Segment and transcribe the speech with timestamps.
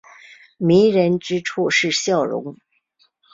[0.57, 2.57] 迷人之处是笑容。